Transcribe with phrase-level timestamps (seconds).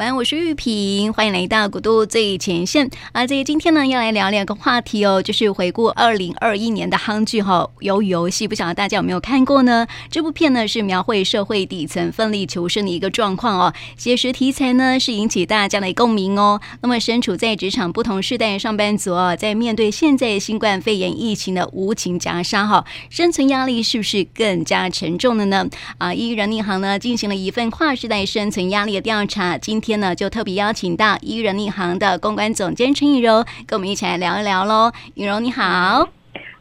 [0.00, 3.26] 晚，我是玉萍，欢迎来到古都最前线啊！
[3.26, 9.86] 这今天呢，要来聊两个话题哦，就是回顾二零二一年的夯剧哈，《鱿鱼游戏》，不晓得大家有没有看过呢？
[10.10, 16.58] 这部片呢是描绘社会底层奋力求生的一个状况哦，写实题材呢是引起大家的共鸣哦。
[16.80, 25.68] 那么身处在职场不同世代的上班族哦，在面对现在新冠肺炎疫情的无情夹杀哈，生存压力是不是更加沉重了呢？
[25.98, 29.89] 啊，一人银行呢进行了一份跨世代生存压力的调查，今天。
[29.90, 34.92] 今天呢，就特别邀请到伊人银行的公关总监陈以柔，跟我们一起来聊一聊喽。
[35.14, 36.08] 以柔你好，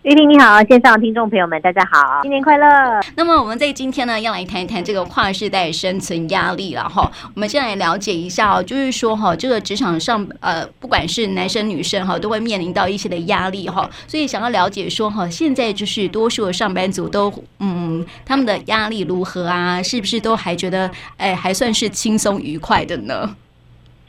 [0.09, 2.65] 玉萍你好，线上的听众朋友们大家好，新年快乐。
[3.15, 7.11] 那么我们在今天呢，要来谈一谈这个跨世代生存压力了哈。
[7.35, 13.87] 我们先来了解一下哦，就是说哈，这个职场上呃，不管是男生女生哈，都会面临到一些的压力哈。
[14.07, 19.83] 所以想要了解说哈，现在就是多数的上班族都嗯，他们的压力如何啊？
[19.83, 23.35] 是不是都还觉得哎，还算是轻松愉快的呢？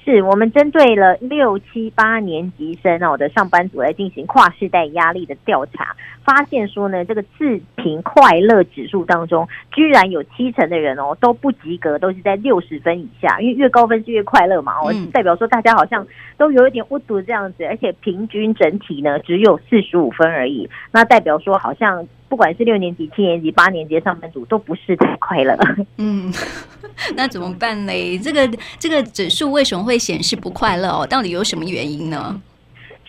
[0.05, 22.07] 是我们针对了六七八年级生哦的上班族来进行跨世代压力的调查，发现说呢，这个自评快乐指数当中，居然有七成的人哦都不及格，都是在六十分以下，因为越高分是越快乐嘛哦，代表说大家好像都有一点无读这样子，而且平均整体呢只有四十五分而已，那代表说好像。
[22.31, 25.59] 不管是六年级、七年级、八年级的上班族，都不是太快乐。
[25.99, 26.33] 嗯，
[27.17, 28.17] 那怎么办嘞？
[28.17, 31.05] 这个这个指数为什么会显示不快乐哦？
[31.07, 32.41] 到底有什么原因呢？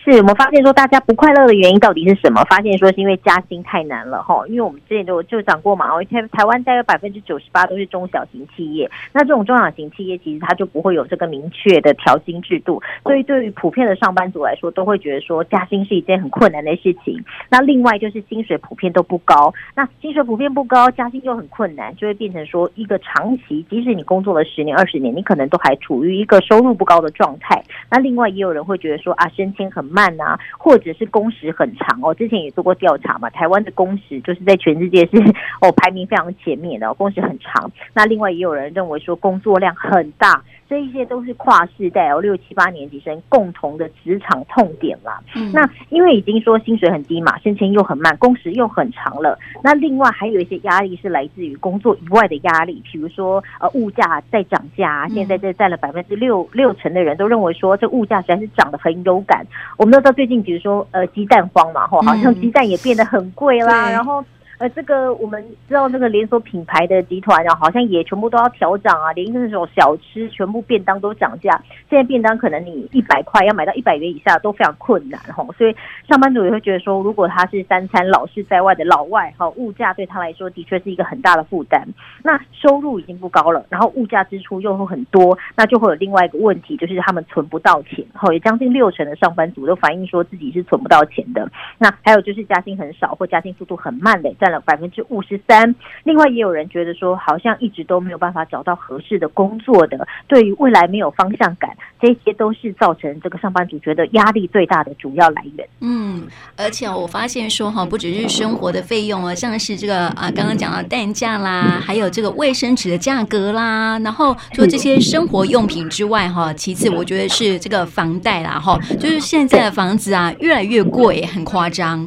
[0.04, 2.42] 是我们发现说大家不快乐的原因到底是什么？
[2.50, 17.22] 发现说是因为加薪太难了哈，因为我们之前就就讲过嘛，台台湾大概百分之九十八都是中小型企业，那这种中小型企业其实它就不会有这个明确的调薪制度，所以对于普遍的上班族来说，都会觉得说加薪是一件很困难的事情。
[17.48, 27.62] 那另外就是薪水普遍都不高，那薪水普遍不高，加薪又很困难，就会变成说一个长期，即使你工作了十年、二十年，你可能都还处于一个收入不高的状态。
[27.88, 32.14] 那另外也有人会觉得说啊，升迁很慢啊，或者是工时很长哦。
[32.14, 35.18] 之前也做过调查嘛，台湾的工时就是在全世界是
[35.60, 37.70] 哦排名非常前面的，工时很长。
[37.92, 40.42] 那另外也有人认为说工作量很大。
[40.72, 45.20] 这一些都是跨世代哦，六七八年级生共同的职场痛点啦。
[45.36, 49.38] 嗯，那因为已经说薪水很低嘛，升迁又很慢，工时又很长了。
[49.62, 59.46] 那另外还有一些压力是来自于工作以外的压力，比如说呃物价在涨价，现在这占了百分之六六成的人都认为说这物价实在是涨得很有感。
[59.76, 64.24] 我们都知道最近比如说呃鸡蛋荒嘛，吼，好像鸡蛋也变得很贵啦，然后。
[64.58, 71.60] 呃，这个我们知道，那个连锁品牌的集团啊，好像也全部都要调涨啊，连那种小吃全部便当都涨价。
[71.90, 75.74] 现在便当可能你一百块要买到一百元以下都非常困难哈，所以
[76.08, 81.86] 上班族也会觉得说，如果他是三餐老是在外的老外哈，物价对他来说的确是一个很大的负担。
[82.22, 88.04] 那收入已经不高了，然后物价支出又会很多，那就会有另外一个问题，就是他们存不到钱。
[88.14, 91.50] 哈，有将近六成的上班族都反映说自己是存不到钱的。
[91.78, 95.74] 那还有就是加薪很少或加薪速度很慢的，占百分之五十三，
[96.04, 101.70] 另外也有人觉得说，好像一直都没有办法找到合适的工作的，对于未来没有方向感，
[102.00, 105.68] 这些都是造成这个上班族觉得压力最大的主要来源。
[105.80, 106.26] 嗯，
[106.56, 122.06] 而且我发现说哈，不只是生活的费用啊，像是这个啊，刚刚讲到蛋价啦，还有这个卫生纸的价格啦，然后除了这些生活用品之外哈，其次我觉得是这个房贷啦哈，就是现在的房子啊越来越贵，很夸张。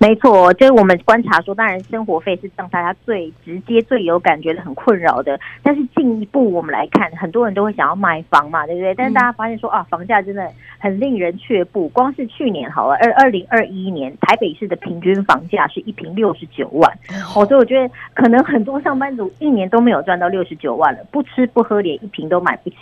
[0.00, 5.38] 没错，就是我们观察说，当然生活费是让大家最直接、最有感觉的、很困扰的。
[5.62, 8.94] 但是进一步我们来看，很多人都会想要买房嘛，对不对？
[8.94, 11.86] 但是大家发现说啊，房价真的很令人却步。
[11.90, 16.90] 光是去年好了，二二零二一年台北市的平均房价是一平六十九万
[17.36, 22.76] 哦，所以我觉得可能很多上班族一年都没有赚到六十九万了，不吃不喝连一坪都买不起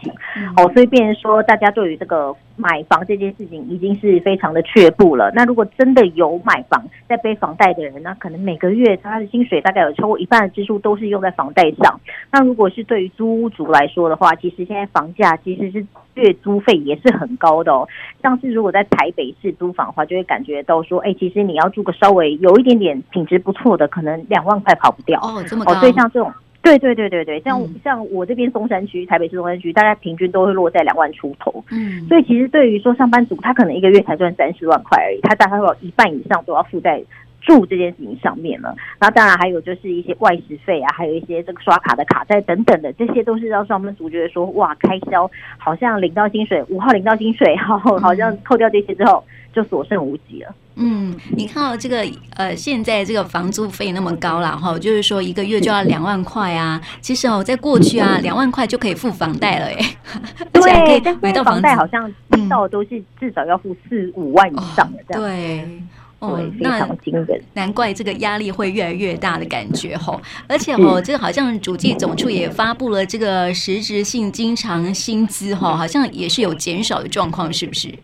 [0.57, 5.31] 哦，所以变成说大家对于这个买房这件事情已经是非常的却步了。
[5.35, 11.99] 那如果真的有买房，在背房贷的人，那可能每个月他的薪水大概有超过一半的支出都是用在房贷上。
[12.33, 17.89] 那如果是对于租屋族来说的话，其实现在房价其实是月租费也是很高的哦。
[18.21, 25.43] 像是如果在台北市租房的话，就会感觉到说，哎，其实你要住个稍微有一点点品质不错的，可能两万块跑不掉哦。
[25.47, 25.73] 这么高？
[25.73, 26.33] 哦，所以像这种。
[26.69, 31.65] 对对对对对，像像我这边松山区，台北市松山区，大概平均都会落在两万出头。
[31.71, 37.03] 嗯，所以其实对于说上班族，他可能一个月才赚三十万块而已，他大概会有一半以上都要付在
[37.41, 38.75] 住这件事情上面了。
[39.01, 50.55] 那当然还有就是一些外食费啊，还有一些这个刷卡的卡债等等的，这些都是让上班族觉得说，哇，开销好像领到薪水五号领到薪水，好 好像扣掉这些之后就所剩无几了。
[50.81, 52.05] 嗯，你看到这个
[52.37, 56.81] 呃，现在这个房租费那么高了哈，就是说一个月就要两万块啊。
[57.01, 59.77] 其实哦，在过去啊，两万块就可以付房贷了哎。
[60.53, 65.23] 对，但是房贷好像听到都是至少要付四五万以上的这样。
[65.23, 65.83] 对。
[66.21, 77.95] 哦，非常惊人，难怪这个压力会越来越大的感觉吼，而且哦，这个好像主计总处也发布了这个实质性经常薪资吼，好像也是有减少的状况，是不是？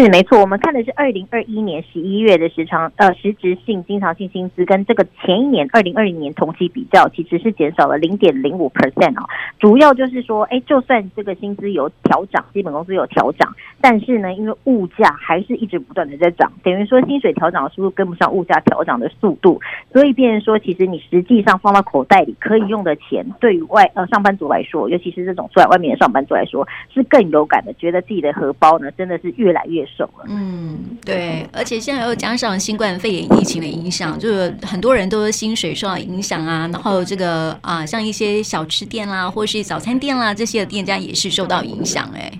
[0.00, 9.26] 是没错，我们看的是二零二一年十一月的时长呃实质性经常性薪资，跟这个前一年二零二零年同期比较，其实是减少了零点零五 percent 哦。
[9.58, 19.60] 主要就是说，哎，就算这个薪资有调涨，基本工资有调涨，但是呢，因为物价还是一直不断的在涨，等于说薪水调涨的速度跟不上物价调涨的速度，
[19.92, 29.87] 所以变成说，其实你实际上放到口袋里可以用的钱，对于外呃上班族来说，尤其是这种住在外面的上班族来说，是更有感的，觉得自己的荷包呢真的是越来越。
[30.26, 36.68] 嗯，对，而且现在又加上新冠肺炎疫情的影响，就是很多人都是薪水受到影响啊。
[36.72, 42.08] 然后这个啊，像一些小吃店啦，或是早餐店啦，这些的店家也是受到影响。
[42.14, 42.32] 哎，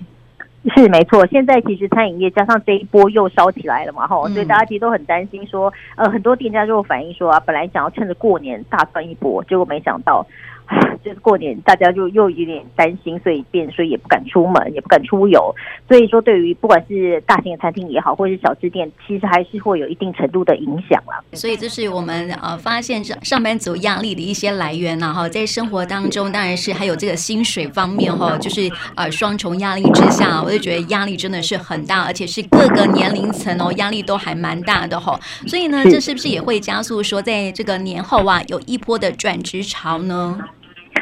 [0.75, 1.25] 是没错。
[1.27, 10.25] 现在其实餐饮业加上这一波又烧起来了嘛，哈，所以大家其实都很担心说，呃，很多店家就反映说啊，本来想要趁着过年大赚一波，结果没想到。
[11.03, 15.53] 就是过年，大家就又有点担心，所以变，所以也不敢出门，也不敢出游。
[15.87, 21.23] 所以说，对于不管是大型的餐厅也好，或者是小吃店，其实还是会有一定程度的影响啦。
[21.33, 35.19] 所以这是我们呃发现上上班族压力的一些来源呐哈，在生活当中，当然是还有这个薪水方面哈，就是呃双重压力之下，我就觉得压力真的是很大，而且是各个年龄层哦压力都还蛮大的哈。
[35.47, 40.37] 所以呢，这是不是也会加速说，在这个年后啊，有一波的转职潮呢？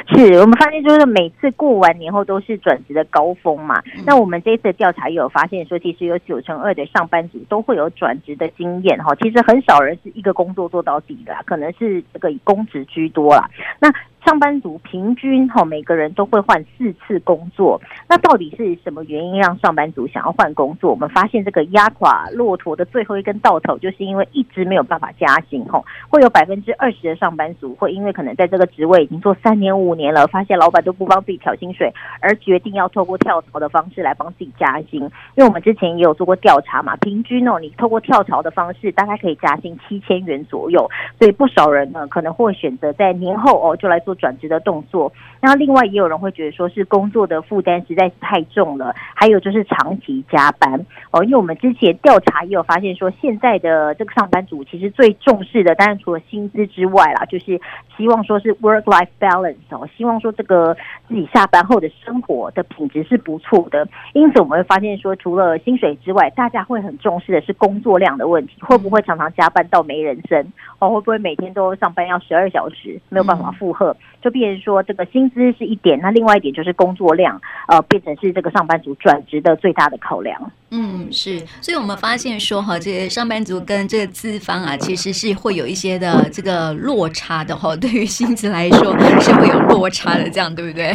[0.10, 3.82] 是我们发现，就是每次过完年后都是转职的高峰嘛。
[4.06, 9.14] 那我们这一次调查也有发现，说其实有九成二的上班族都会有转职的经验哈。
[9.16, 13.50] 其实很少人是一个工作做到底的，可能是这个以公职居多啦。
[13.80, 13.92] 那
[14.28, 17.80] 上班族平均哈，每个人都会换四次工作。
[18.10, 20.92] 那到底是什么原因让上班族想要换工作？
[20.92, 25.82] 我们发现这个压垮骆驼的最后一根稻草，就是因为一直没有办法加薪哈。
[26.10, 31.90] 会有百分之二十的上班族会因为可能在这个职位已经做三年五年了，发现老板都不帮自己调薪水，
[32.20, 35.00] 而决定要透过跳槽的方式来帮自己加薪。
[35.36, 40.86] 因为我们之前也有做过调查嘛，平均哦，你透过跳槽的方式，大概可以加薪七千元左右。
[41.18, 44.17] 所以不少人呢，可能会选择在年后哦，就来做。
[44.18, 45.12] 转职的动作，
[45.42, 51.24] 那另外也有人会觉得说是工作的负担实在是太重了，还有就是长期加班哦。
[51.24, 57.60] 因为我们之前调查也有发现说，现在的这个上班族其实最重视的，当然除了薪资之外啦，就是
[57.96, 60.76] 希望说是 work life balance 哦，希望说这个
[61.08, 63.88] 自己下班后的生活的品质是不错的。
[64.14, 70.46] 因此我们会发现说，除了薪水之外，大家会很重视的是工作量的问题，会不会常常加班到没人生
[70.80, 70.90] 哦？
[70.90, 73.96] 会不会每天都上班要十二小时，没有办法负荷？
[74.22, 80.52] 就变成说，这个薪资是一点，那另外一点就是工作量，呃，变成是这个上班族转职的最大的考量。
[80.72, 87.76] 嗯，是，所以我们发现说，哈，这些上班族跟这个资方啊，其实是会有一些的这个落差的哈。
[87.76, 90.94] 对于薪资来说，是会有落差的，这样对不对？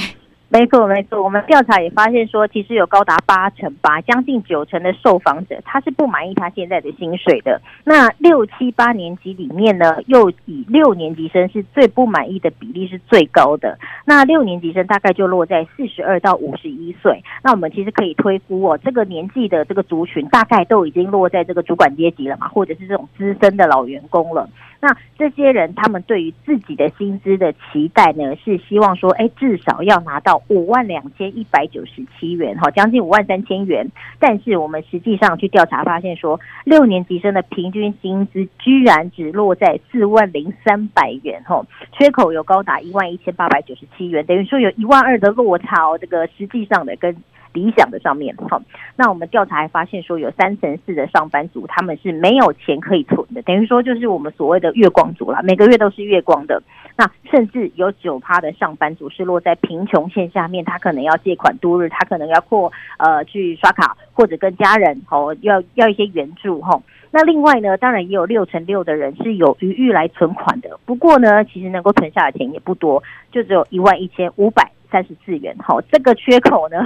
[0.52, 1.22] 没错，没错。
[1.22, 7.58] 我们调查也发现说，其实有高达八成八，将近九成的受访者，他是不满意他现在的薪水的。
[7.84, 13.78] 那六七八年级里面呢，又以六年级生是最不满意的比例是最高的。
[14.04, 17.24] 那六年级生大概就落在四十二到五十一岁。
[17.42, 24.46] 那我们其实可以推估哦，这个年纪的这个族群，大概都已经落在这个主管阶级了嘛，或者是这种资深的老员工了。
[24.84, 33.86] 那这些人，他们对于自己的薪资的期待呢，是希望说，哎，至少要拿到五万两千一百九十七元，哈，将近五万三千元。
[34.18, 45.96] 但是我们实际上去调查发现说，六年级生的平均薪资居然只落在四万零三百元，哈，缺口有高达一万一千八百九十七元，等于说有一万二的落差哦。
[45.96, 47.14] 这个实际上的跟
[47.52, 48.60] 理想的上面，好，
[48.96, 56.62] 那我们调查还发现说，有三成四的上班族他们是没有钱可以存的，等于说就是我们所谓的月光族啦，每个月都是月光的。
[56.96, 66.80] 那甚至有九趴的上班族是落在贫穷线下面，他可能要借款度日，他可能要扩呃去刷卡或者跟家人哦要要一些援助哈。
[67.10, 74.70] 那另外呢，当然也有六成六的人是有余裕来存款的，不过呢，其实能够存下的钱也不多，就只有一万一千五百。
[74.92, 76.76] 三十四元，好，这个缺口呢，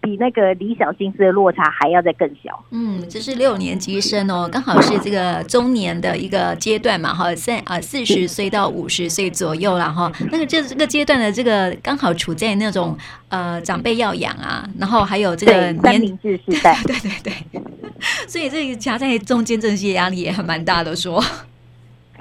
[0.00, 2.62] 比那个理想薪资的落差还要再更小。
[2.70, 10.12] 嗯，这是六年级生哦，刚好是这个中年的一个阶段嘛，哈，三啊四十岁到五十岁左右了哈。
[10.30, 12.96] 那个这这个阶段的这个刚好处在那种
[13.30, 17.32] 呃长辈要养啊，然后还有这个年三明治时代， 对对对。
[18.28, 21.22] 所以这个夹在中间，这些压力也还蛮大的说。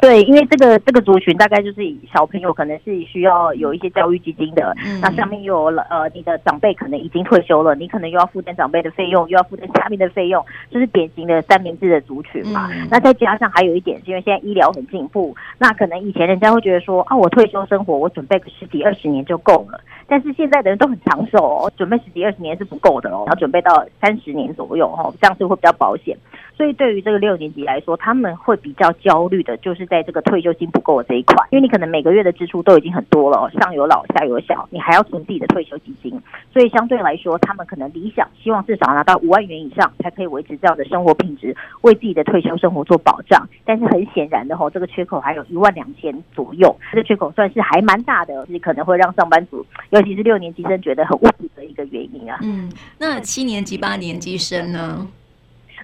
[0.02, 1.82] 对，因为这个这个族群大概就是
[2.14, 4.76] 小朋友，可能是需要有一些教育基金的。
[4.86, 12.70] 嗯、那上面又有了呃，你的长辈可能已经退休了，你可能又要负担长辈的费用，又要负担家里的费用，就是典型的三明治的族群嘛。
[12.74, 26.18] 嗯、那再加上还有一点，是因为现在医疗很进步，那可能以前人家会觉得说啊，我退休生活我准备个十几二十年就够了，但是现在的人都很长寿哦，准备十几二十年是不够的哦，要准备到三十年左右哦，这样子会比较保险。
[26.56, 43.50] 所以对于这个六年级来说，他们会比较焦虑的，就是在这个退休金不够的这一块，因为你可能每个月的支出都已经很多了，上有老下有小，你还要存自己的退休基金，所以相对来说，他们可能理想希望至少拿到五万元以上，才可以维持这样的生活品质，为自己的退休生活做保障。
[43.66, 52.40] 但是很显然的吼，这个缺口还有一万两千左右，这个缺口算是还蛮大的，是可能会让上班族，尤其是六年级生觉得很无助的一个原因啊。
[52.42, 55.08] 嗯，那七年级、八年级生呢？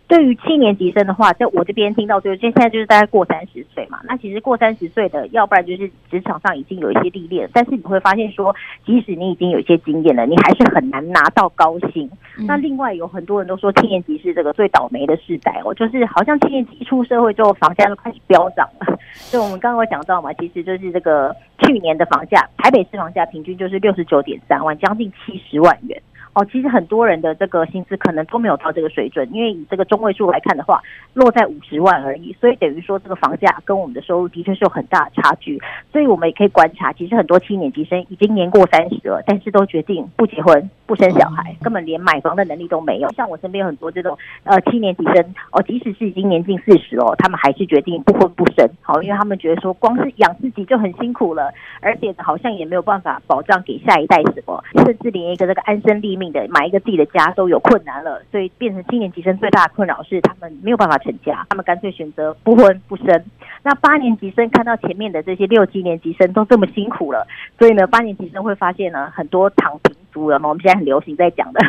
[0.10, 12.10] 对于七年级生的话，在我这边听到就是现在就是大概过三十岁嘛，那其实过三十岁的，要不然就是职场上已经有一些历练，但是你会发现说，即使你已经有一些经验了，你还是很难拿到高薪。
[12.39, 18.98] 嗯、那另外有很多人都说七年级是这个最倒霉的世代哦，就是好像七年级一出社会之后，房价就开始飙涨了。
[19.30, 26.01] 就我们刚刚有讲到嘛，其实就是这个去年的房价，台北市房价平均就是六十九点三万，将近七十万元。
[26.39, 30.81] 哦，其实很多人的这个薪资可能都没有到这个水准，因为以这个中位数来看的话，
[31.13, 35.62] 落在五十万而已，所以等于说这个房价跟我们的收入的确是有很大的差距。
[35.91, 43.12] 所以我们也可以观察，其实很多七年级生已经年过三十了，但是都决定不结婚、不生小孩，根本连买房的能力都没有。
[43.12, 48.65] 像我身边很多这种呃七年级生哦，即使是已经年近四十哦，他们还是决定不婚不生。
[48.81, 63.24] 好，因为他们觉得说光是养自己就很辛苦了，而且好像也没有办法保障给下一代什么，甚至连一个这个安身立命的买一个自己的家都有困难了，所以变成七年级生最大的困扰是他们没有办法成家，他们干脆选择不婚不生。
[63.64, 71.60] 那八年级生看到前面的这些六七年级生都这么辛苦了，所以呢，八年级生会发现呢，很多躺平族人嘛，我们现在很流行在讲的，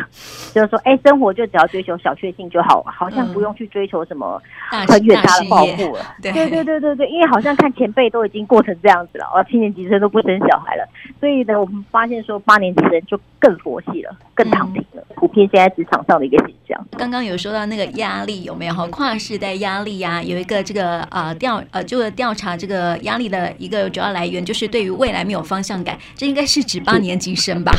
[0.53, 4.41] 就是说，哎，生活就只要追求小确幸就好，好像不用去追求什么
[4.87, 6.15] 很远大的抱负了。
[6.21, 10.87] 对对对对对，因为好像看前辈都已经过成这样子了，哦，七年级生都不生小孩了，
[11.19, 16.87] 所以呢，我们发现说八年级生就更佛系了，更躺平了，普遍现在职场上的一个现象。
[16.97, 18.87] 刚刚有说到那个压力有没有哈？
[18.87, 21.81] 跨世代压力呀、啊，有一个这个呃调呃。
[21.91, 25.97] 就是调查这个压力的一个主要来源，就是对于未来没有方向感。
[26.15, 27.73] 这应该是指八年级生吧？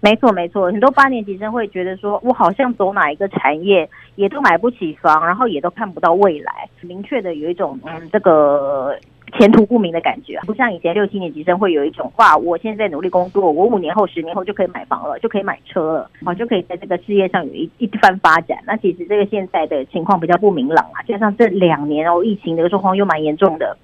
[0.00, 0.66] 没错，没错。
[0.66, 6.68] 很多八年级生会觉得说，我好像走哪一个产业也都买不起房，然后也都看不到未来。
[6.80, 8.96] 明确的有一种嗯，这个。
[9.38, 18.58] 前途不明的感觉，不像以前六七年级生会有一种哇，我现在努力工作，我五年后、十年后就可以买房了，就可以买车了，好，就可以在这个事业上有一一番发展。
[18.66, 23.78] 那其实这个现在的情况比较不明朗啊，加上这两年哦，疫情的状况又蛮严重的。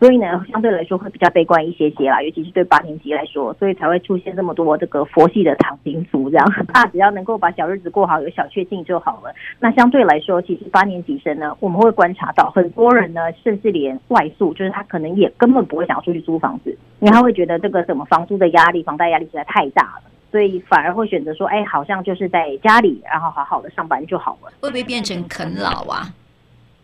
[0.00, 6.52] 所以呢，相对来说会比较悲观一些些啦，尤其是对八年级来说，所以才会出现这么多这个佛系的躺平族这样。
[6.74, 9.32] 他只要能够把小日子过好，有小确幸就好了。
[9.60, 24.52] 那相对来说，其实八年级生呢，我们会观察到很多人呢，甚至连外宿，就是他可能也根本不会想要出去租房子，因为他会觉得这个什么房租的压力、房贷压力实在太大了，所以反而会选择说，哎，好像就是在家里，然后好好的上班就好了。
[24.60, 26.08] 会不会变成啃老啊？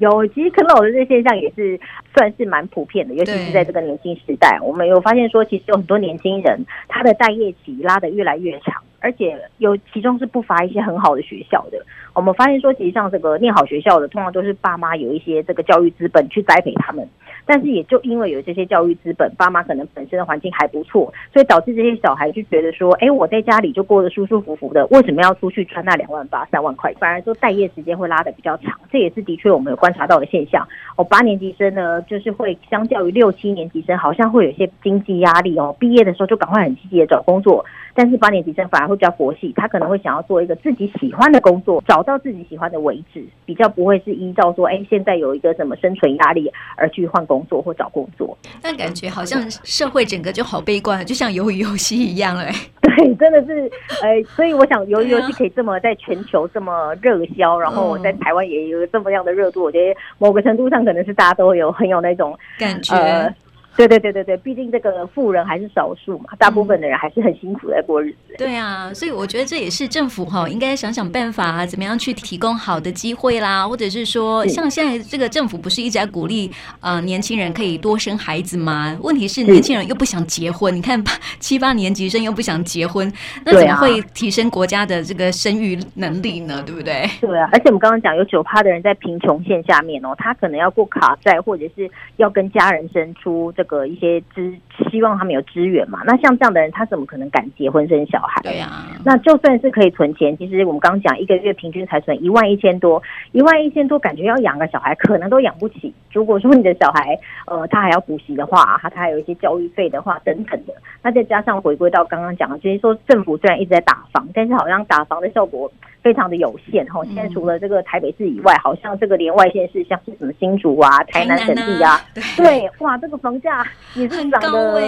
[0.00, 1.78] 有，其实啃老的这个现象也是
[2.14, 8.82] 算是蛮普遍的，尤其是在这个年轻时代，我们有发现说，其实有很多年轻人他的待业期拉得越来越长。
[9.00, 11.78] 而且有其中是不乏一些很好的学校的。
[12.14, 17.08] 我们发现说，其实像这个念好学校的，通常都是爸妈有一些这个教育资本去栽培他们。
[17.46, 26.92] 但是也就因为有这些教育资本，爸妈可能本身的环境还不错，所以导致这些小孩就觉得说，哎，我在家里就过得舒舒服服的，为什么要出去赚那两万八、三万块？
[27.00, 30.66] 反而说待业时间会拉得比较长，这也是的确我们有观察到的现象。
[30.96, 35.74] 哦，八年级生呢，就是会相较于六七年级生，好像会有一些经济压力哦。
[35.78, 37.64] 毕业的时候就赶快很积极的找工作。
[37.94, 48.36] 但是八年级生反而会比较佛系，他可能会想要做一个自己喜欢的工作，找到自己喜欢的为止，比较不会是依照说，哎，现在有一个什么生存压力而去换工作或找工作。
[48.62, 53.70] 但感觉好像社会整个就好悲观，就像鱿鱼游戏一样，哎，对，真的是，
[54.02, 62.94] 哎，所以我想鱿鱼游戏可以这么在全球这么热销，然后在台湾也有这么样的热度，我觉得某个程度上可能是大家都有很有那种感觉。
[62.94, 63.34] 呃
[63.76, 68.16] 对对对对对，毕竟这个富人还是少数嘛，大部分的人还是很辛苦在过日子。
[68.30, 76.50] 嗯、对啊，所以我觉得这也是政府哈、哦、应该想想办法啊，怎么样去提供好的机会啦，或者是说，像现在这个政府不是一直在鼓励
[76.80, 78.96] 呃年轻人可以多生孩子吗？
[79.00, 83.10] 问题是年轻人又不想结婚，你看八 七八年级生又不想结婚，
[83.44, 86.62] 那怎么会提升国家的这个生育能力呢？
[86.66, 87.08] 对不对？
[87.20, 93.90] 对啊，而且我们刚刚讲有九趴的人在贫穷线下面哦，他可能要过卡债，或者是要跟家人生出这个。
[93.90, 94.54] 一些资，
[94.88, 96.00] 希望他们有资源嘛。
[96.06, 98.40] 那像这样的人，他怎么可能敢结婚生小孩？
[98.40, 98.86] 对呀、啊。
[99.04, 103.02] 那就算是可以存钱，其实我们刚刚讲一个月平均才存一万一千多，
[103.32, 105.92] 一万一千多，感觉要养个小孩可能都养不起。
[106.12, 115.70] 如果说你的小孩，呃，他还要补习的话，他他还有一些教育费的话等等的，那再加上回归到刚刚讲的，就是说政府虽然一直在打房，但是好像打房的效果
[116.02, 117.04] 非常的有限哈。
[117.04, 123.64] 现在除了这个台北市以外，好像这个连外县市，像是什么新竹啊、台南等地啊，对，对，哇，这个房价。
[123.96, 124.80] 也是涨得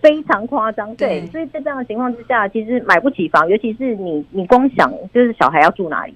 [0.00, 6.14] 非常夸张，对，所以在这样的情况之下，其实买不起房，尤其是你，你光想就是小孩要住哪里。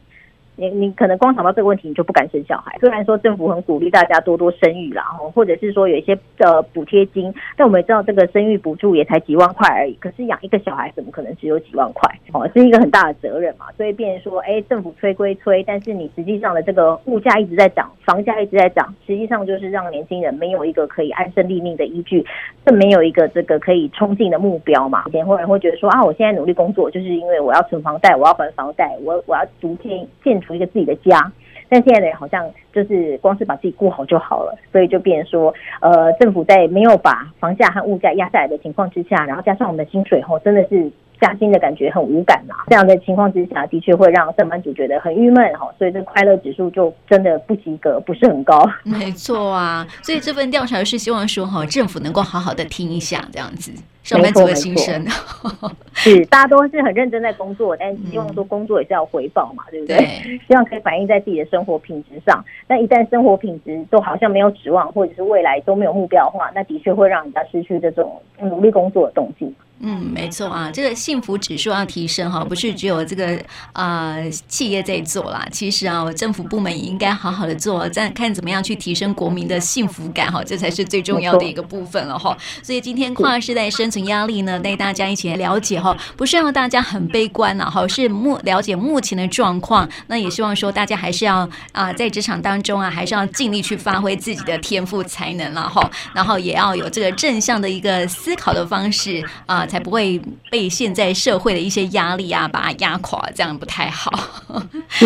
[0.58, 2.76] 你你可能光想到这个问题，你就不敢生小孩。
[2.80, 9.94] 虽然说政府很鼓励大家多多生育啦，或者是说有一些呃补贴金，但我们也知道这个生育补助也才几万块而已。
[10.00, 12.12] 可是养一个小孩怎么可能只有几万块？
[12.32, 13.66] 哦，是一个很大的责任嘛。
[13.76, 22.24] 所以变成说，哎，政府催归催，但是你实际上的这个物价一直在涨，房价一直在涨，实际上就是让年轻人没有一个可以安身立命的依据，
[22.64, 25.04] 更没有一个这个可以冲劲的目标嘛。
[25.08, 31.30] 以前会人会觉得说啊，我现在努力工作，就是因为我要存房贷，我要还房贷，我我要逐渐建出一个自己的家，
[31.68, 40.90] 但现在的人好像就是光是把自己顾好就好了，所以就变成说，呃，政府在没有把房价和物价压下来的情况之下，然后加上我们的薪水后，真的是。
[41.20, 48.64] 加薪的感觉很无感呐，这样的情况之下，的确会让上班族觉得很郁闷哈，所以这快乐指数就真的不及格，不是很高。
[48.84, 53.72] 没错啊，所以这份调查是希望说哈，政府能够好好的听一下这样子
[54.02, 55.04] 上班族的心声。
[55.94, 59.96] 是，大家都是很认真在工作，但希望说工作也是要回报嘛，嗯、对不对？
[59.96, 62.44] 对，希望可以反映在自己的生活品质上。
[62.66, 69.52] 但一旦生活品质都好像没有指望，或者是未来都没有目标的话，那的确会让人家失去这种努力工作的动机。
[69.80, 73.40] 嗯，没错啊，这个幸福指数要提升哈，不是只有这个
[73.72, 75.46] 啊、呃、企业在做啦。
[75.52, 82.36] 其实啊，政府部门也应该好好的做，再看怎么样去提升国民的幸福感哈，这才是最重要的一个部分了哈。
[82.60, 89.88] 所以今天跨世代生存压力呢，带大家一起来了解哈，不是让大家很悲观呐，哈，是目了解目前的状况。
[90.08, 99.67] 那也希望说大家还是要啊，在职场当中啊，还是要尽力去发挥自己的天赋才能了哈，然后也要有这个正向的一个思考的方式啊。
[99.68, 104.10] 才不会被现在社会的一些压力啊，把它压垮，这样不太好。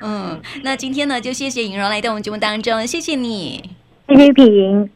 [0.00, 3.70] 嗯，那今天呢，就谢谢颖柔来到我们节目当中，谢谢你，
[4.08, 4.88] 谢谢平。